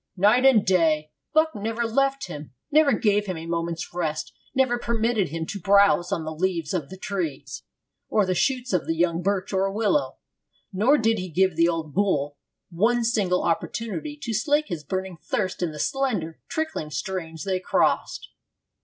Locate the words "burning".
14.83-15.17